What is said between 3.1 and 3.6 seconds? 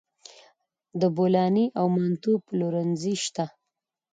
شته